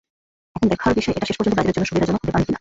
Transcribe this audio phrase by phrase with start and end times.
[0.55, 2.59] এখন দেখার বিষয় এটা শেষ পর্যন্ত ব্রাজিলের জন্য সুবিধাজনক হতে পারে কিনা।